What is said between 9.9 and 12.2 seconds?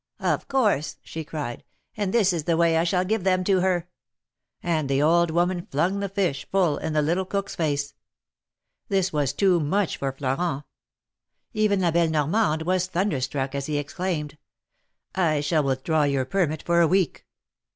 for Florent. Even La belle